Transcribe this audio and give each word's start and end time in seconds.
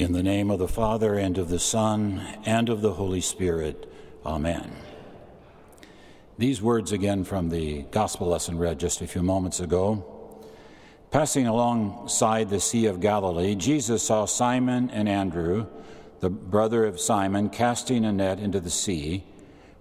In 0.00 0.12
the 0.12 0.22
name 0.22 0.50
of 0.50 0.58
the 0.58 0.66
Father, 0.66 1.18
and 1.18 1.36
of 1.36 1.50
the 1.50 1.58
Son, 1.58 2.26
and 2.46 2.70
of 2.70 2.80
the 2.80 2.94
Holy 2.94 3.20
Spirit. 3.20 3.86
Amen. 4.24 4.72
These 6.38 6.62
words 6.62 6.90
again 6.90 7.22
from 7.22 7.50
the 7.50 7.82
gospel 7.90 8.28
lesson 8.28 8.56
read 8.56 8.80
just 8.80 9.02
a 9.02 9.06
few 9.06 9.22
moments 9.22 9.60
ago. 9.60 10.02
Passing 11.10 11.46
alongside 11.46 12.48
the 12.48 12.60
Sea 12.60 12.86
of 12.86 13.02
Galilee, 13.02 13.54
Jesus 13.54 14.02
saw 14.02 14.24
Simon 14.24 14.88
and 14.88 15.06
Andrew, 15.06 15.66
the 16.20 16.30
brother 16.30 16.86
of 16.86 16.98
Simon, 16.98 17.50
casting 17.50 18.06
a 18.06 18.10
net 18.10 18.40
into 18.40 18.58
the 18.58 18.70
sea, 18.70 19.22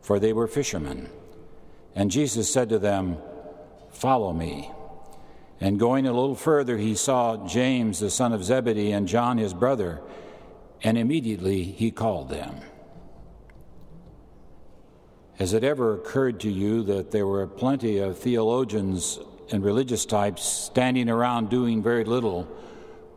for 0.02 0.20
they 0.20 0.34
were 0.34 0.48
fishermen. 0.48 1.08
And 1.96 2.12
Jesus 2.12 2.52
said 2.52 2.68
to 2.68 2.78
them, 2.78 3.20
Follow 3.92 4.34
me. 4.34 4.70
And 5.62 5.80
going 5.80 6.08
a 6.08 6.14
little 6.14 6.36
further, 6.36 6.78
he 6.78 6.96
saw 6.96 7.46
James, 7.48 8.00
the 8.00 8.10
son 8.10 8.32
of 8.32 8.44
Zebedee, 8.44 8.92
and 8.92 9.08
John, 9.08 9.38
his 9.38 9.54
brother, 9.54 10.02
and 10.82 10.98
immediately 10.98 11.64
he 11.64 11.92
called 11.92 12.30
them. 12.30 12.56
Has 15.38 15.54
it 15.54 15.64
ever 15.64 15.94
occurred 15.96 16.42
to 16.42 16.50
you 16.50 16.84
that 16.84 17.12
there 17.12 17.26
were 17.26 17.48
plenty 17.48 17.98
of 18.00 18.18
theologians 18.18 19.20
and 19.52 19.64
religious 19.64 20.06
types 20.06 20.44
standing 20.44 21.10
around 21.10 21.50
doing 21.50 21.82
very 21.82 22.04
little 22.04 22.44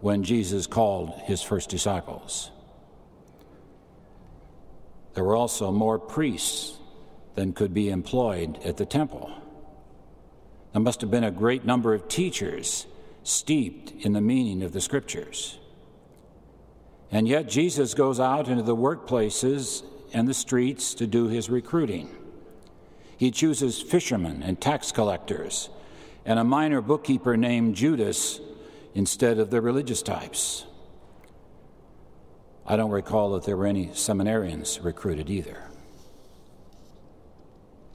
when 0.01 0.23
Jesus 0.23 0.67
called 0.67 1.13
his 1.25 1.43
first 1.43 1.69
disciples? 1.69 2.51
There 5.15 5.25
were 5.25 5.37
also 5.37 5.71
more 5.71 5.99
priests 5.99 6.79
than 7.35 7.53
could 7.53 7.75
be 7.75 7.89
employed 7.91 8.59
at 8.65 8.77
the 8.77 8.87
temple. 8.87 9.31
There 10.73 10.83
must 10.83 11.01
have 11.03 11.11
been 11.11 11.25
a 11.25 11.31
great 11.31 11.65
number 11.65 11.95
of 11.95 12.09
teachers 12.09 12.87
steeped 13.23 13.93
in 14.05 14.13
the 14.13 14.21
meaning 14.21 14.63
of 14.63 14.73
the 14.73 14.81
scriptures. 14.81 15.59
And 17.11 17.29
yet, 17.29 17.49
Jesus 17.49 17.95
goes 17.95 18.19
out 18.19 18.49
into 18.49 18.63
the 18.63 18.77
workplaces 18.77 19.85
and 20.15 20.27
the 20.27 20.35
streets 20.35 20.95
to 20.95 21.07
do 21.07 21.29
his 21.29 21.51
recruiting. 21.51 22.09
He 23.17 23.31
chooses 23.31 23.81
fishermen 23.81 24.43
and 24.43 24.61
tax 24.61 24.93
collectors 24.93 25.69
and 26.25 26.39
a 26.39 26.45
minor 26.45 26.81
bookkeeper 26.81 27.37
named 27.37 27.75
Judas 27.75 28.41
instead 28.95 29.39
of 29.39 29.51
the 29.51 29.61
religious 29.61 30.03
types. 30.03 30.65
I 32.67 32.77
don't 32.77 32.91
recall 32.91 33.33
that 33.33 33.45
there 33.45 33.57
were 33.57 33.67
any 33.67 33.89
seminarians 33.89 34.83
recruited 34.83 35.29
either. 35.29 35.63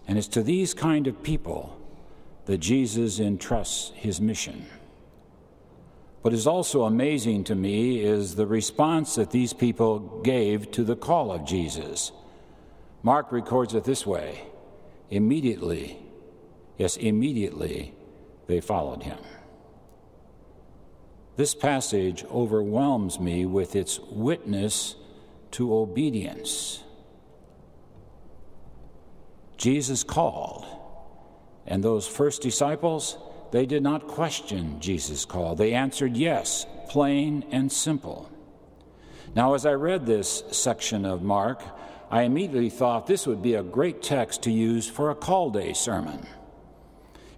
And 0.08 0.18
it's 0.18 0.28
to 0.30 0.44
these 0.44 0.74
kind 0.74 1.08
of 1.08 1.24
people 1.24 1.77
that 2.48 2.60
Jesus 2.60 3.20
entrusts 3.20 3.92
his 3.94 4.22
mission. 4.22 4.66
What 6.22 6.34
is 6.34 6.48
also 6.48 6.84
amazing 6.84 7.44
to 7.46 7.56
me 7.56 8.00
is 8.00 8.36
the 8.36 8.48
response 8.48 9.16
that 9.16 9.32
these 9.32 9.52
people 9.52 10.22
gave 10.24 10.72
to 10.72 10.86
the 10.86 10.96
call 10.96 11.32
of 11.32 11.46
Jesus. 11.46 12.14
Mark 13.04 13.34
records 13.34 13.76
it 13.76 13.84
this 13.84 14.08
way 14.08 14.44
immediately, 15.10 16.00
yes, 16.78 16.96
immediately, 16.96 17.94
they 18.48 18.62
followed 18.62 19.04
him. 19.04 19.20
This 21.36 21.54
passage 21.54 22.24
overwhelms 22.26 23.20
me 23.20 23.46
with 23.46 23.76
its 23.76 24.00
witness 24.00 24.96
to 25.52 25.74
obedience. 25.74 26.82
Jesus 29.58 30.04
called 30.04 30.77
and 31.68 31.84
those 31.84 32.08
first 32.08 32.42
disciples, 32.42 33.18
they 33.52 33.66
did 33.66 33.84
not 33.84 34.08
question 34.08 34.80
Jesus' 34.80 35.26
call. 35.26 35.56
They 35.56 35.74
answered 35.74 36.16
yes, 36.16 36.66
plain 36.90 37.46
and 37.52 37.72
simple. 37.72 38.30
Now, 39.36 39.54
as 39.54 39.66
I 39.66 39.74
read 39.74 40.06
this 40.06 40.44
section 40.52 41.06
of 41.06 41.22
Mark, 41.22 41.62
I 42.10 42.24
immediately 42.24 42.70
thought 42.70 43.08
this 43.08 43.28
would 43.28 43.42
be 43.42 43.56
a 43.56 43.64
great 43.64 44.02
text 44.02 44.44
to 44.44 44.52
use 44.52 44.90
for 44.90 45.10
a 45.10 45.16
call 45.16 45.50
day 45.50 45.74
sermon. 45.74 46.26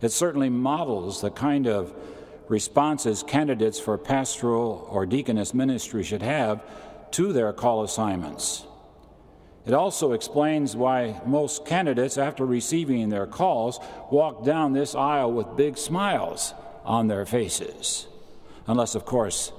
It 0.02 0.12
certainly 0.12 0.50
models 0.50 1.22
the 1.22 1.32
kind 1.32 1.68
of 1.68 1.94
responses 2.48 3.24
candidates 3.24 3.80
for 3.80 3.98
pastoral 3.98 4.88
or 4.90 5.06
deaconess 5.06 5.53
ministry 5.53 6.03
should 6.03 6.22
have 6.22 6.64
to 7.12 7.34
their 7.34 7.52
call 7.53 7.84
assignments. 7.84 8.66
It 9.69 9.75
also 9.75 10.13
explains 10.13 10.75
why 10.75 11.22
most 11.28 11.63
candidates, 11.63 12.18
after 12.18 12.44
receiving 12.44 13.09
their 13.09 13.28
calls, 13.28 13.80
walk 14.09 14.44
down 14.44 14.74
this 14.74 14.96
aisle 14.96 15.31
with 15.31 15.56
big 15.56 15.78
smiles 15.78 16.56
on 16.84 17.07
their 17.07 17.24
faces. 17.24 18.08
Unless, 18.66 18.96
of 18.96 19.06
course, 19.06 19.52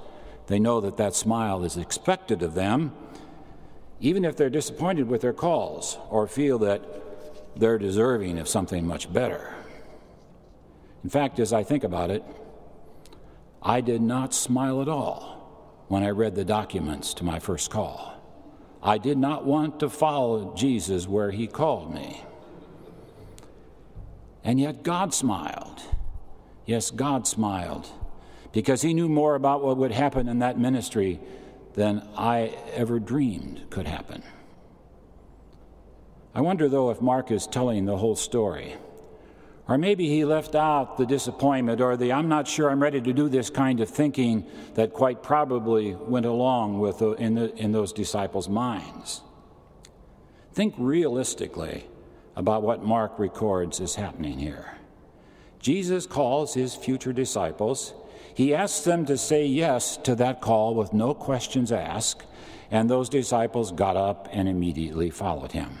they 0.47 0.59
know 0.59 0.81
that 0.81 0.97
that 0.97 1.15
smile 1.15 1.63
is 1.63 1.77
expected 1.77 2.43
of 2.43 2.55
them, 2.55 2.91
even 4.01 4.25
if 4.25 4.35
they're 4.35 4.49
disappointed 4.49 5.07
with 5.07 5.21
their 5.21 5.31
calls 5.31 5.97
or 6.09 6.27
feel 6.27 6.59
that 6.59 6.83
they're 7.55 7.79
deserving 7.79 8.37
of 8.37 8.49
something 8.49 8.85
much 8.85 9.13
better. 9.13 9.55
In 11.05 11.09
fact, 11.09 11.39
as 11.39 11.53
I 11.53 11.63
think 11.63 11.85
about 11.85 12.09
it, 12.09 12.25
I 13.63 13.79
did 13.79 14.01
not 14.01 14.33
smile 14.33 14.81
at 14.81 14.89
all 14.89 15.85
when 15.87 16.03
I 16.03 16.09
read 16.09 16.35
the 16.35 16.43
documents 16.43 17.13
to 17.13 17.23
my 17.23 17.39
first 17.39 17.71
call. 17.71 18.20
I 18.83 18.97
did 18.97 19.17
not 19.17 19.45
want 19.45 19.79
to 19.81 19.89
follow 19.89 20.55
Jesus 20.55 21.07
where 21.07 21.31
he 21.31 21.47
called 21.47 21.93
me. 21.93 22.23
And 24.43 24.59
yet 24.59 24.83
God 24.83 25.13
smiled. 25.13 25.81
Yes, 26.65 26.89
God 26.89 27.27
smiled 27.27 27.87
because 28.51 28.81
he 28.81 28.93
knew 28.93 29.07
more 29.07 29.35
about 29.35 29.63
what 29.63 29.77
would 29.77 29.91
happen 29.91 30.27
in 30.27 30.39
that 30.39 30.59
ministry 30.59 31.19
than 31.73 32.07
I 32.17 32.57
ever 32.73 32.99
dreamed 32.99 33.69
could 33.69 33.87
happen. 33.87 34.23
I 36.33 36.41
wonder, 36.41 36.67
though, 36.67 36.89
if 36.91 37.01
Mark 37.01 37.29
is 37.31 37.45
telling 37.47 37.85
the 37.85 37.97
whole 37.97 38.15
story. 38.15 38.75
Or 39.71 39.77
maybe 39.77 40.09
he 40.09 40.25
left 40.25 40.53
out 40.53 40.97
the 40.97 41.05
disappointment 41.05 41.79
or 41.79 41.95
the 41.95 42.11
I'm 42.11 42.27
not 42.27 42.45
sure 42.45 42.69
I'm 42.69 42.83
ready 42.83 42.99
to 42.99 43.13
do 43.13 43.29
this 43.29 43.49
kind 43.49 43.79
of 43.79 43.87
thinking 43.87 44.45
that 44.73 44.91
quite 44.91 45.23
probably 45.23 45.95
went 45.95 46.25
along 46.25 46.81
with 46.81 46.99
the, 46.99 47.11
in, 47.11 47.35
the, 47.35 47.55
in 47.55 47.71
those 47.71 47.93
disciples' 47.93 48.49
minds. 48.49 49.21
Think 50.51 50.75
realistically 50.77 51.85
about 52.35 52.63
what 52.63 52.83
Mark 52.83 53.17
records 53.17 53.79
is 53.79 53.95
happening 53.95 54.39
here. 54.39 54.75
Jesus 55.61 56.05
calls 56.05 56.53
his 56.53 56.75
future 56.75 57.13
disciples. 57.13 57.93
He 58.33 58.53
asks 58.53 58.83
them 58.83 59.05
to 59.05 59.17
say 59.17 59.45
yes 59.45 59.95
to 60.03 60.15
that 60.15 60.41
call 60.41 60.75
with 60.75 60.91
no 60.91 61.13
questions 61.13 61.71
asked, 61.71 62.27
and 62.71 62.89
those 62.89 63.07
disciples 63.07 63.71
got 63.71 63.95
up 63.95 64.27
and 64.33 64.49
immediately 64.49 65.09
followed 65.11 65.53
him. 65.53 65.77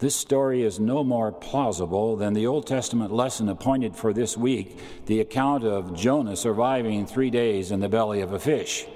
This 0.00 0.16
story 0.16 0.62
is 0.62 0.80
no 0.80 1.04
more 1.04 1.30
plausible 1.30 2.16
than 2.16 2.34
the 2.34 2.48
Old 2.48 2.66
Testament 2.66 3.12
lesson 3.12 3.48
appointed 3.48 3.94
for 3.94 4.12
this 4.12 4.36
week, 4.36 4.76
the 5.06 5.20
account 5.20 5.62
of 5.62 5.94
Jonah 5.94 6.36
surviving 6.36 7.06
three 7.06 7.30
days 7.30 7.70
in 7.70 7.78
the 7.78 7.88
belly 7.88 8.20
of 8.20 8.32
a 8.32 8.40
fish. 8.40 8.86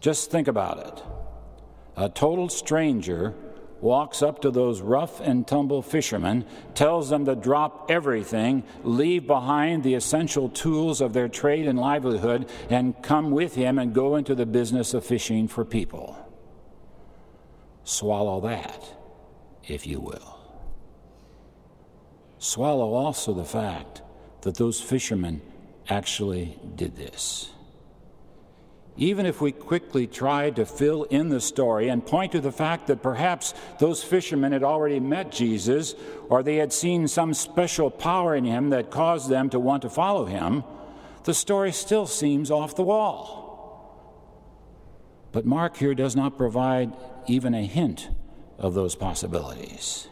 Just 0.00 0.30
think 0.30 0.48
about 0.48 0.78
it. 0.78 1.02
A 1.96 2.08
total 2.08 2.48
stranger 2.48 3.34
walks 3.80 4.22
up 4.22 4.42
to 4.42 4.50
those 4.50 4.80
rough 4.80 5.20
and 5.20 5.46
tumble 5.46 5.82
fishermen, 5.82 6.44
tells 6.74 7.08
them 7.08 7.24
to 7.24 7.36
drop 7.36 7.88
everything, 7.88 8.64
leave 8.82 9.26
behind 9.26 9.84
the 9.84 9.94
essential 9.94 10.48
tools 10.48 11.00
of 11.00 11.12
their 11.12 11.28
trade 11.28 11.68
and 11.68 11.78
livelihood, 11.78 12.48
and 12.70 13.00
come 13.02 13.30
with 13.30 13.54
him 13.54 13.78
and 13.78 13.94
go 13.94 14.16
into 14.16 14.34
the 14.34 14.46
business 14.46 14.94
of 14.94 15.06
fishing 15.06 15.46
for 15.46 15.64
people. 15.64 16.18
Swallow 17.84 18.40
that 18.40 18.95
if 19.66 19.86
you 19.86 20.00
will. 20.00 20.38
Swallow 22.38 22.94
also 22.94 23.32
the 23.32 23.44
fact 23.44 24.02
that 24.42 24.56
those 24.56 24.80
fishermen 24.80 25.40
actually 25.88 26.58
did 26.76 26.96
this. 26.96 27.50
Even 28.98 29.26
if 29.26 29.40
we 29.42 29.52
quickly 29.52 30.06
try 30.06 30.50
to 30.50 30.64
fill 30.64 31.04
in 31.04 31.28
the 31.28 31.40
story 31.40 31.88
and 31.88 32.06
point 32.06 32.32
to 32.32 32.40
the 32.40 32.52
fact 32.52 32.86
that 32.86 33.02
perhaps 33.02 33.52
those 33.78 34.02
fishermen 34.02 34.52
had 34.52 34.62
already 34.62 35.00
met 35.00 35.30
Jesus 35.30 35.94
or 36.30 36.42
they 36.42 36.56
had 36.56 36.72
seen 36.72 37.06
some 37.06 37.34
special 37.34 37.90
power 37.90 38.34
in 38.34 38.44
him 38.44 38.70
that 38.70 38.90
caused 38.90 39.28
them 39.28 39.50
to 39.50 39.60
want 39.60 39.82
to 39.82 39.90
follow 39.90 40.24
him, 40.24 40.64
the 41.24 41.34
story 41.34 41.72
still 41.72 42.06
seems 42.06 42.50
off 42.50 42.76
the 42.76 42.82
wall. 42.82 43.44
But 45.32 45.44
Mark 45.44 45.76
here 45.76 45.94
does 45.94 46.16
not 46.16 46.38
provide 46.38 46.96
even 47.26 47.52
a 47.54 47.66
hint 47.66 48.08
of 48.58 48.74
those 48.74 48.94
possibilities. 48.94 50.08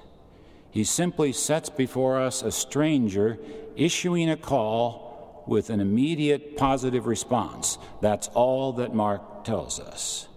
He 0.70 0.84
simply 0.84 1.32
sets 1.32 1.70
before 1.70 2.20
us 2.20 2.42
a 2.42 2.50
stranger 2.50 3.38
issuing 3.76 4.28
a 4.28 4.36
call 4.36 5.44
with 5.46 5.70
an 5.70 5.80
immediate 5.80 6.56
positive 6.56 7.06
response. 7.06 7.78
That's 8.00 8.28
all 8.28 8.72
that 8.74 8.94
Mark 8.94 9.44
tells 9.44 9.78
us. 9.78 10.28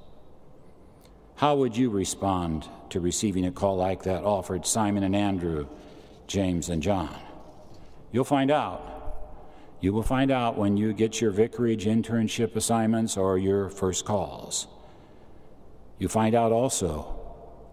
How 1.36 1.56
would 1.56 1.78
you 1.78 1.90
respond 1.90 2.68
to 2.90 3.00
receiving 3.00 3.46
a 3.46 3.52
call 3.52 3.78
like 3.78 4.04
that 4.04 4.24
offered 4.24 4.66
Simon 4.66 5.04
and 5.04 5.16
Andrew, 5.16 5.68
James 6.28 6.70
and 6.70 6.84
John? 6.84 7.16
You'll 8.12 8.24
find 8.24 8.52
out. 8.52 8.94
You 9.80 9.94
will 9.94 10.04
find 10.04 10.32
out 10.32 10.58
when 10.58 10.78
you 10.78 10.94
get 10.94 11.22
your 11.22 11.32
vicarage 11.32 11.86
internship 11.86 12.56
assignments 12.56 13.18
or 13.18 13.38
your 13.38 13.70
first 13.70 14.06
calls. 14.06 14.68
You 16.00 16.08
find 16.08 16.34
out 16.34 16.52
also 16.52 17.17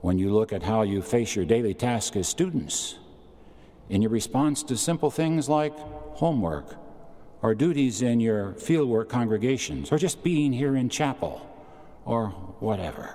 when 0.05 0.19
you 0.19 0.35
look 0.35 0.53
at 0.53 0.63
how 0.63 0.83
you 0.83 1.01
face 1.01 1.35
your 1.35 1.47
daily 1.47 1.73
task 1.73 2.15
as 2.15 2.29
students 2.29 2.97
in 3.89 4.03
your 4.03 4.11
response 4.11 4.63
to 4.63 4.77
simple 4.77 5.11
things 5.11 5.49
like 5.49 5.75
homework 6.21 6.77
or 7.41 7.55
duties 7.55 8.03
in 8.03 8.21
your 8.21 8.53
fieldwork 8.53 9.09
congregations 9.09 9.91
or 9.91 9.97
just 9.97 10.23
being 10.23 10.53
here 10.53 10.77
in 10.77 10.91
chapel 10.91 11.41
or 12.05 12.27
whatever. 12.61 13.15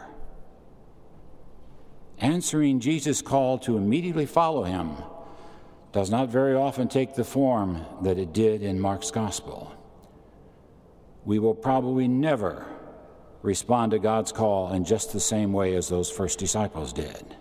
Answering 2.17 2.79
Jesus' 2.79 3.21
call 3.21 3.59
to 3.59 3.77
immediately 3.77 4.25
follow 4.25 4.63
him 4.63 4.95
does 5.91 6.09
not 6.09 6.29
very 6.29 6.55
often 6.55 6.87
take 6.87 7.13
the 7.13 7.23
form 7.23 7.85
that 8.01 8.17
it 8.17 8.33
did 8.33 8.63
in 8.63 8.79
Mark's 8.79 9.11
gospel. 9.11 9.71
We 11.23 11.37
will 11.37 11.53
probably 11.53 12.07
never 12.07 12.65
respond 13.41 13.91
to 13.91 13.99
God's 13.99 14.31
call 14.31 14.73
in 14.73 14.85
just 14.85 15.13
the 15.13 15.19
same 15.19 15.53
way 15.53 15.75
as 15.75 15.87
those 15.87 16.11
first 16.11 16.39
disciples 16.39 16.93
did. 16.93 17.35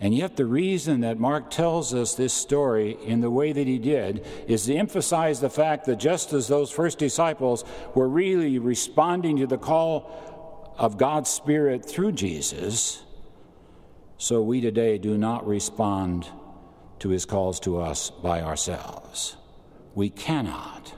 And 0.00 0.12
yet, 0.12 0.36
the 0.36 0.46
reason 0.46 1.02
that 1.02 1.20
Mark 1.20 1.48
tells 1.48 1.94
us 1.94 2.16
this 2.16 2.34
story 2.34 2.98
in 3.04 3.20
the 3.20 3.30
way 3.30 3.52
that 3.52 3.68
he 3.68 3.78
did 3.78 4.26
is 4.48 4.66
to 4.66 4.74
emphasize 4.74 5.40
the 5.40 5.48
fact 5.48 5.86
that 5.86 6.00
just 6.00 6.32
as 6.32 6.48
those 6.48 6.72
first 6.72 6.98
disciples 6.98 7.64
were 7.94 8.08
really 8.08 8.58
responding 8.58 9.36
to 9.36 9.46
the 9.46 9.58
call 9.58 10.74
of 10.76 10.98
God's 10.98 11.30
Spirit 11.30 11.88
through 11.88 12.12
Jesus, 12.12 13.04
so 14.18 14.42
we 14.42 14.60
today 14.60 14.98
do 14.98 15.16
not 15.16 15.46
respond 15.46 16.26
to 16.98 17.10
his 17.10 17.24
calls 17.24 17.60
to 17.60 17.80
us 17.80 18.10
by 18.10 18.40
ourselves. 18.40 19.36
We 19.94 20.10
cannot. 20.10 20.94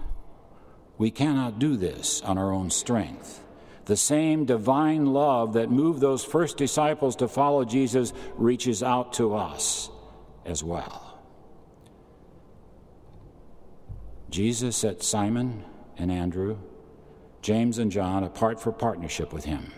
We 0.97 1.11
cannot 1.11 1.59
do 1.59 1.77
this 1.77 2.23
on 2.23 2.39
our 2.39 2.53
own 2.53 2.71
strength. 2.71 3.44
The 3.85 3.97
same 3.97 4.47
divine 4.47 5.07
love 5.07 5.55
that 5.55 5.71
moved 5.71 6.01
those 6.01 6.25
first 6.25 6.57
disciples 6.57 7.17
to 7.17 7.29
follow 7.29 7.65
Jesus 7.65 8.13
reaches 8.37 8.83
out 8.83 9.13
to 9.15 9.35
us 9.35 9.91
as 10.47 10.65
well. 10.65 11.19
Jesus 14.31 14.77
set 14.77 15.03
Simon 15.03 15.65
and 15.97 16.11
Andrew, 16.11 16.59
James 17.43 17.79
and 17.79 17.93
John 17.93 18.25
apart 18.25 18.61
for 18.61 18.73
partnership 18.73 19.33
with 19.33 19.45
him. 19.45 19.73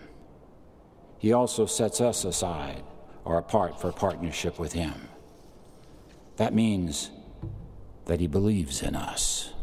He 1.19 1.33
also 1.33 1.65
sets 1.65 1.99
us 1.99 2.23
aside 2.23 2.83
or 3.25 3.37
apart 3.37 3.79
for 3.81 3.91
partnership 3.91 4.57
with 4.57 4.73
him. 4.73 5.09
That 6.37 6.53
means 6.53 7.11
that 8.05 8.19
he 8.19 8.27
believes 8.27 8.81
in 8.81 8.95
us. 8.95 9.53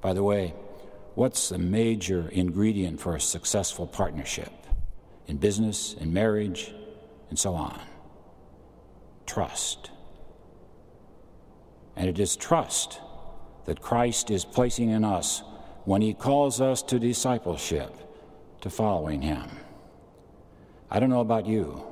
By 0.00 0.12
the 0.12 0.24
way, 0.24 0.54
what's 1.16 1.48
the 1.48 1.58
major 1.58 2.28
ingredient 2.28 3.00
for 3.00 3.16
a 3.16 3.20
successful 3.20 3.88
partnership 3.88 4.52
in 5.26 5.38
business, 5.38 5.94
in 5.94 6.12
marriage, 6.12 6.72
and 7.28 7.36
so 7.36 7.54
on? 7.54 7.80
Trust. 9.26 9.90
And 11.96 12.08
it 12.08 12.20
is 12.20 12.36
trust 12.36 13.00
that 13.64 13.80
Christ 13.80 14.30
is 14.30 14.44
placing 14.44 14.90
in 14.90 15.02
us 15.02 15.42
when 15.84 16.02
he 16.02 16.14
calls 16.14 16.60
us 16.60 16.82
to 16.84 17.00
discipleship, 17.00 17.92
to 18.60 18.70
following 18.70 19.22
him. 19.22 19.50
I 20.88 21.00
don't 21.00 21.10
know 21.10 21.20
about 21.20 21.46
you 21.46 21.82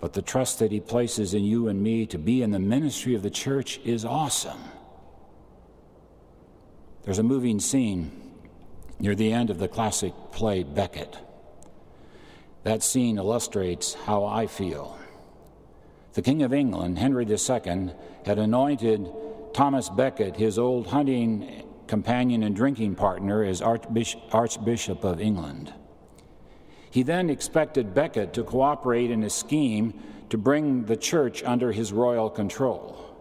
but 0.00 0.12
the 0.12 0.22
trust 0.22 0.58
that 0.58 0.70
He 0.70 0.80
places 0.80 1.34
in 1.34 1.44
you 1.44 1.68
and 1.68 1.82
me 1.82 2.06
to 2.06 2.18
be 2.18 2.42
in 2.42 2.50
the 2.50 2.58
ministry 2.58 3.14
of 3.14 3.22
the 3.22 3.30
church 3.30 3.80
is 3.84 4.04
awesome. 4.04 4.60
There's 7.06 7.20
a 7.20 7.22
moving 7.22 7.60
scene 7.60 8.10
near 8.98 9.14
the 9.14 9.32
end 9.32 9.50
of 9.50 9.60
the 9.60 9.68
classic 9.68 10.12
play 10.32 10.64
Becket. 10.64 11.16
That 12.64 12.82
scene 12.82 13.16
illustrates 13.16 13.94
how 13.94 14.24
I 14.24 14.48
feel. 14.48 14.98
The 16.14 16.22
King 16.22 16.42
of 16.42 16.52
England, 16.52 16.98
Henry 16.98 17.24
II, 17.24 17.92
had 18.24 18.40
anointed 18.40 19.08
Thomas 19.54 19.88
Becket, 19.88 20.34
his 20.34 20.58
old 20.58 20.88
hunting 20.88 21.62
companion 21.86 22.42
and 22.42 22.56
drinking 22.56 22.96
partner, 22.96 23.44
as 23.44 23.62
Archbishop 23.62 25.04
of 25.04 25.20
England. 25.20 25.72
He 26.90 27.04
then 27.04 27.30
expected 27.30 27.94
Becket 27.94 28.32
to 28.32 28.42
cooperate 28.42 29.12
in 29.12 29.22
a 29.22 29.30
scheme 29.30 29.94
to 30.30 30.36
bring 30.36 30.86
the 30.86 30.96
church 30.96 31.44
under 31.44 31.70
his 31.70 31.92
royal 31.92 32.30
control. 32.30 33.15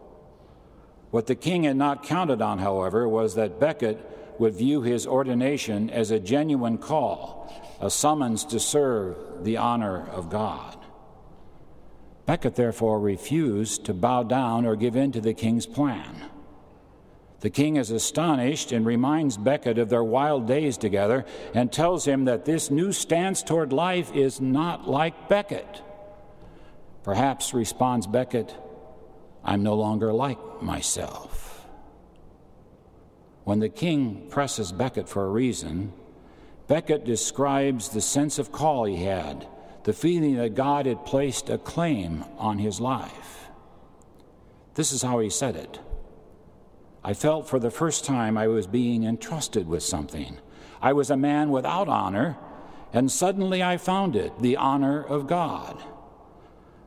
What 1.11 1.27
the 1.27 1.35
king 1.35 1.63
had 1.63 1.77
not 1.77 2.03
counted 2.03 2.41
on, 2.41 2.59
however, 2.59 3.07
was 3.07 3.35
that 3.35 3.59
Becket 3.59 3.97
would 4.39 4.53
view 4.53 4.81
his 4.81 5.07
ordination 5.07 5.89
as 5.89 6.11
a 6.11 6.19
genuine 6.19 6.77
call, 6.77 7.53
a 7.79 7.89
summons 7.89 8.43
to 8.45 8.59
serve 8.59 9.43
the 9.43 9.57
honor 9.57 10.07
of 10.09 10.29
God. 10.29 10.77
Becket 12.25 12.55
therefore 12.55 12.99
refused 12.99 13.85
to 13.85 13.93
bow 13.93 14.23
down 14.23 14.65
or 14.65 14.75
give 14.75 14.95
in 14.95 15.11
to 15.11 15.21
the 15.21 15.33
king's 15.33 15.65
plan. 15.65 16.25
The 17.41 17.49
king 17.51 17.75
is 17.75 17.91
astonished 17.91 18.71
and 18.71 18.85
reminds 18.85 19.37
Becket 19.37 19.77
of 19.77 19.89
their 19.89 20.03
wild 20.03 20.47
days 20.47 20.77
together 20.77 21.25
and 21.53 21.71
tells 21.71 22.05
him 22.05 22.25
that 22.25 22.45
this 22.45 22.71
new 22.71 22.91
stance 22.91 23.43
toward 23.43 23.71
life 23.71 24.13
is 24.15 24.41
not 24.41 24.89
like 24.89 25.29
Becket. 25.29 25.81
Perhaps, 27.03 27.53
responds 27.53 28.07
Becket, 28.07 28.55
I'm 29.43 29.61
no 29.61 29.75
longer 29.75 30.11
like 30.11 30.39
myself. 30.65 31.67
When 33.43 33.59
the 33.59 33.69
king 33.69 34.27
presses 34.29 34.71
Becket 34.71 35.07
for 35.07 35.25
a 35.25 35.29
reason, 35.29 35.93
Becket 36.67 37.05
describes 37.05 37.89
the 37.89 38.01
sense 38.01 38.39
of 38.39 38.51
call 38.51 38.85
he 38.85 39.03
had, 39.03 39.47
the 39.83 39.93
feeling 39.93 40.35
that 40.35 40.55
God 40.55 40.87
had 40.87 41.05
placed 41.05 41.49
a 41.49 41.59
claim 41.59 42.25
on 42.37 42.57
his 42.57 42.81
life. 42.81 43.49
This 44.73 44.91
is 44.91 45.03
how 45.03 45.19
he 45.19 45.29
said 45.29 45.55
it. 45.55 45.79
I 47.03 47.13
felt 47.13 47.47
for 47.47 47.59
the 47.59 47.69
first 47.69 48.03
time 48.03 48.35
I 48.35 48.47
was 48.47 48.65
being 48.65 49.03
entrusted 49.03 49.67
with 49.67 49.83
something. 49.83 50.39
I 50.81 50.93
was 50.93 51.11
a 51.11 51.17
man 51.17 51.51
without 51.51 51.87
honor, 51.87 52.35
and 52.91 53.11
suddenly 53.11 53.61
I 53.61 53.77
found 53.77 54.15
it 54.15 54.39
the 54.39 54.57
honor 54.57 55.03
of 55.03 55.27
God. 55.27 55.83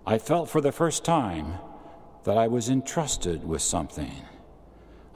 I 0.04 0.19
felt 0.19 0.48
for 0.48 0.60
the 0.60 0.72
first 0.72 1.04
time 1.04 1.54
that 2.28 2.36
I 2.36 2.46
was 2.46 2.69
entrusted 2.69 3.42
with 3.42 3.62
something. 3.62 4.12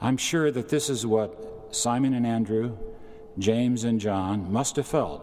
I'm 0.01 0.17
sure 0.17 0.49
that 0.49 0.69
this 0.69 0.89
is 0.89 1.05
what 1.05 1.67
Simon 1.69 2.15
and 2.15 2.25
Andrew, 2.25 2.75
James 3.37 3.83
and 3.83 3.99
John 3.99 4.51
must 4.51 4.77
have 4.77 4.87
felt 4.87 5.21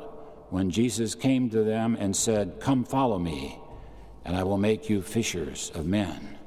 when 0.50 0.70
Jesus 0.70 1.16
came 1.16 1.50
to 1.50 1.64
them 1.64 1.96
and 1.98 2.14
said, 2.14 2.60
Come 2.60 2.84
follow 2.84 3.18
me, 3.18 3.58
and 4.24 4.36
I 4.36 4.44
will 4.44 4.56
make 4.56 4.88
you 4.88 5.02
fishers 5.02 5.72
of 5.74 5.84
men. 5.84 6.38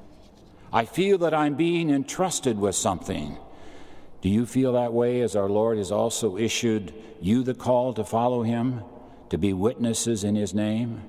I 0.72 0.86
feel 0.86 1.18
that 1.18 1.34
I'm 1.34 1.56
being 1.56 1.90
entrusted 1.90 2.58
with 2.58 2.76
something. 2.76 3.38
Do 4.22 4.30
you 4.30 4.46
feel 4.46 4.72
that 4.72 4.94
way 4.94 5.20
as 5.20 5.36
our 5.36 5.50
Lord 5.50 5.78
has 5.78 5.92
also 5.92 6.38
issued 6.38 6.94
you 7.20 7.44
the 7.44 7.54
call 7.54 7.92
to 7.96 8.06
follow 8.06 8.44
him, 8.44 8.82
to 9.30 9.38
be 9.38 9.52
witnesses 9.52 10.24
in 10.24 10.36
his 10.36 10.54
name? 10.54 11.02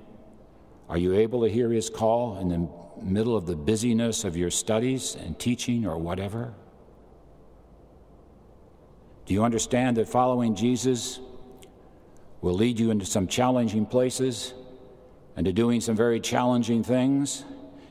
Are 0.88 0.98
you 0.98 1.14
able 1.14 1.42
to 1.42 1.48
hear 1.48 1.70
his 1.70 1.90
call 1.90 2.38
in 2.38 2.48
the 2.48 2.68
middle 3.02 3.36
of 3.36 3.46
the 3.46 3.56
busyness 3.56 4.24
of 4.24 4.36
your 4.36 4.50
studies 4.50 5.16
and 5.16 5.38
teaching 5.38 5.86
or 5.86 5.98
whatever? 5.98 6.54
Do 9.26 9.34
you 9.34 9.42
understand 9.42 9.96
that 9.96 10.08
following 10.08 10.54
Jesus 10.54 11.18
will 12.42 12.54
lead 12.54 12.78
you 12.78 12.90
into 12.90 13.06
some 13.06 13.26
challenging 13.26 13.86
places 13.86 14.52
and 15.36 15.46
to 15.46 15.52
doing 15.52 15.80
some 15.80 15.96
very 15.96 16.20
challenging 16.20 16.84
things? 16.84 17.44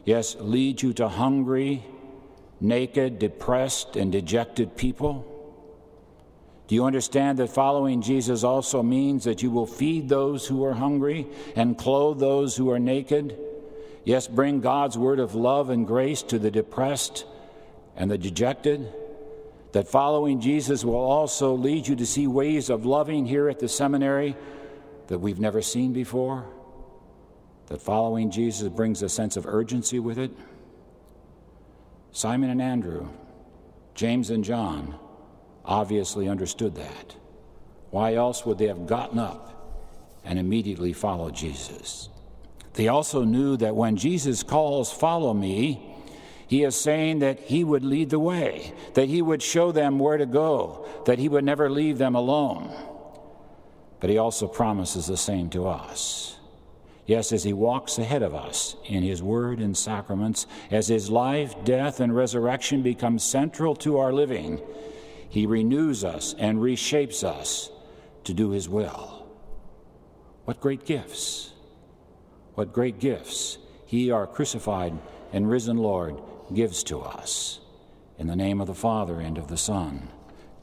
yes, 0.06 0.36
lead 0.40 0.82
you 0.82 0.94
to 0.94 1.08
hungry, 1.08 1.84
naked, 2.60 3.20
depressed, 3.20 3.96
and 3.96 4.12
dejected 4.12 4.76
people? 4.76 5.30
Do 6.67 6.75
you 6.75 6.86
understand 6.86 7.39
that 7.39 7.50
following 7.50 8.01
Jesus 8.01 8.43
also 8.43 8.82
means 8.82 9.25
that 9.25 9.43
you 9.43 9.51
will 9.51 9.65
feed 9.65 10.10
those 10.10 10.48
who 10.48 10.63
are 10.63 10.74
hungry 10.74 11.27
and 11.55 11.77
clothe 11.77 12.20
those 12.20 12.55
who 12.55 12.72
are 12.72 12.79
naked? 12.79 13.38
Yes, 14.05 14.27
bring 14.27 14.62
God's 14.62 14.98
word 14.98 15.20
of 15.20 15.36
love 15.36 15.70
and 15.70 15.86
grace 15.86 16.22
to 16.24 16.39
the 16.39 16.51
depressed 16.51 17.25
and 17.96 18.10
the 18.10 18.17
dejected? 18.17 18.91
That 19.74 19.88
following 19.88 20.39
Jesus 20.39 20.86
will 20.86 20.96
also 20.96 21.53
lead 21.53 21.88
you 21.88 21.96
to 21.96 22.05
see 22.05 22.27
ways 22.27 22.70
of 22.70 22.86
loving 22.86 23.25
here 23.25 23.50
at 23.50 23.60
the 23.60 23.67
seminary 23.67 24.36
that 25.08 25.20
we've 25.20 25.39
never 25.39 25.62
seen 25.62 25.93
before? 25.93 26.46
that 27.67 27.82
following 27.82 28.29
Jesus 28.29 28.70
brings 28.70 29.01
a 29.01 29.10
sense 29.10 29.38
of 29.38 29.46
urgency 29.46 30.00
with 30.00 30.20
it? 30.20 30.32
Simon 32.12 32.50
and 32.50 32.62
Andrew, 32.62 33.10
James 33.96 34.29
and 34.29 34.43
John 34.43 35.00
obviously 35.65 36.27
understood 36.27 36.75
that. 36.75 37.15
Why 37.91 38.15
else 38.15 38.46
would 38.46 38.58
they 38.58 38.67
have 38.67 38.88
gotten 38.88 39.20
up 39.20 40.20
and 40.24 40.39
immediately 40.39 40.93
followed 40.93 41.36
Jesus? 41.36 42.10
They 42.74 42.88
also 42.88 43.24
knew 43.24 43.55
that 43.58 43.75
when 43.75 43.98
Jesus 43.98 44.41
calls, 44.43 44.91
Follow 44.91 45.34
me, 45.34 45.96
He 46.48 46.63
is 46.63 46.75
saying 46.75 47.20
that 47.20 47.39
He 47.39 47.63
would 47.63 47.84
lead 47.84 48.10
the 48.10 48.20
way, 48.20 48.74
that 48.96 49.10
He 49.10 49.22
would 49.22 49.43
show 49.43 49.72
them 49.72 50.00
where 50.00 50.17
to 50.17 50.25
go, 50.25 50.88
that 51.05 51.20
He 51.20 51.29
would 51.29 51.43
never 51.43 51.70
leave 51.70 51.98
them 51.98 52.15
alone. 52.15 52.72
But 54.00 54.10
He 54.10 54.17
also 54.17 54.48
promises 54.48 55.05
the 55.05 55.17
same 55.17 55.50
to 55.51 55.67
us. 55.67 56.38
Yes, 57.05 57.32
as 57.32 57.43
He 57.43 57.53
walks 57.53 58.00
ahead 58.00 58.24
of 58.24 58.34
us 58.34 58.75
in 58.86 59.03
His 59.03 59.22
Word 59.22 59.60
and 59.60 59.77
sacraments, 59.77 60.48
as 60.72 60.88
His 60.88 61.12
life, 61.12 61.53
death, 61.63 62.00
and 62.00 62.15
resurrection 62.15 62.82
become 62.82 63.20
central 63.20 63.75
to 63.77 64.00
our 64.00 64.12
living, 64.12 64.62
He 65.34 65.48
renews 65.48 66.04
us 66.04 66.36
and 66.38 66.60
reshapes 66.60 67.24
us 67.24 67.72
to 68.24 68.36
do 68.36 68.52
His 68.52 68.70
will. 68.70 69.25
What 70.46 70.62
great 70.62 70.86
gifts! 70.86 71.54
What 72.54 72.72
great 72.72 73.00
gifts 73.00 73.58
He, 73.88 74.12
our 74.12 74.28
crucified 74.28 74.94
and 75.32 75.50
risen 75.50 75.78
Lord, 75.78 76.22
gives 76.54 76.84
to 76.84 77.00
us. 77.00 77.62
In 78.20 78.28
the 78.28 78.36
name 78.36 78.62
of 78.62 78.68
the 78.68 78.75
Father, 78.75 79.20
and 79.20 79.40
of 79.40 79.48
the 79.48 79.58
Son, 79.58 80.10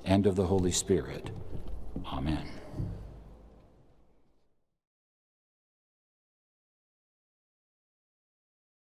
and 0.04 0.24
of 0.24 0.36
the 0.36 0.46
Holy 0.46 0.70
Spirit. 0.70 1.32
Amen. 2.06 2.59